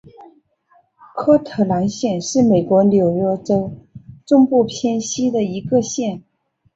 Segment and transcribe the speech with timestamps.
[1.13, 3.69] 科特兰县是美国纽约州
[4.25, 6.23] 中部偏西的一个县。